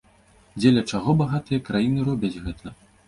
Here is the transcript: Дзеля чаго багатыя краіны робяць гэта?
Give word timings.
Дзеля 0.61 0.83
чаго 0.95 1.15
багатыя 1.21 1.59
краіны 1.67 1.99
робяць 2.09 2.35
гэта? 2.45 2.67